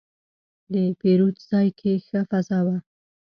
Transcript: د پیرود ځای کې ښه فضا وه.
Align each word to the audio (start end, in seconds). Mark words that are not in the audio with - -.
د 0.73 0.75
پیرود 0.99 1.35
ځای 1.49 1.67
کې 1.79 1.91
ښه 2.05 2.21
فضا 2.29 2.59
وه. 2.65 2.77